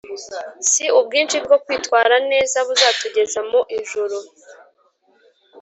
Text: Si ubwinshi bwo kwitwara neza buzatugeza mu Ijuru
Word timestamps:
Si 0.69 0.85
ubwinshi 0.99 1.37
bwo 1.45 1.57
kwitwara 1.63 2.15
neza 2.31 2.57
buzatugeza 2.67 3.39
mu 3.49 3.61
Ijuru 3.79 4.17